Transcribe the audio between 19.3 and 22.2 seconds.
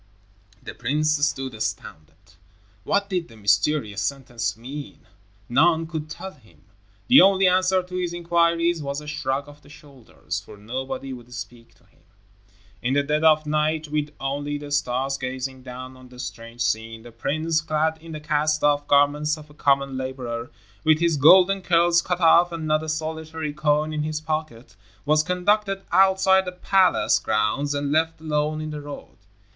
of a common laborer, with his golden curls cut